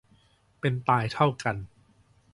[0.59, 1.55] เป็นตายเท่ากัน